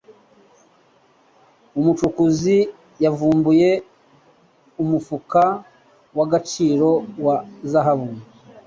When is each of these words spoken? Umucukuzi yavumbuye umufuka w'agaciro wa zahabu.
Umucukuzi 1.79 2.57
yavumbuye 3.03 3.69
umufuka 4.81 5.43
w'agaciro 6.17 6.89
wa 7.25 7.35
zahabu. 7.71 8.09